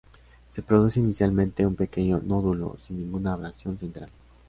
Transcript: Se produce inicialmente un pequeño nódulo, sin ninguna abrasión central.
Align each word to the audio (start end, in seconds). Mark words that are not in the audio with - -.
Se 0.49 0.63
produce 0.63 0.99
inicialmente 0.99 1.63
un 1.63 1.75
pequeño 1.75 2.19
nódulo, 2.23 2.75
sin 2.79 2.97
ninguna 2.97 3.33
abrasión 3.33 3.77
central. 3.77 4.09